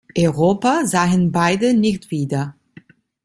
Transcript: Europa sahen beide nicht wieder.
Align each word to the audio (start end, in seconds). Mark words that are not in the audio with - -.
Europa 0.17 0.87
sahen 0.87 1.31
beide 1.31 1.75
nicht 1.75 2.09
wieder. 2.09 2.55